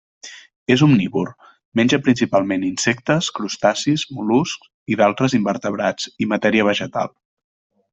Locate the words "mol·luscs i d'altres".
4.19-5.39